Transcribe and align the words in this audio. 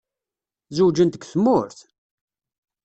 Zewǧent 0.75 1.15
deg 1.15 1.23
tmurt? 1.31 1.79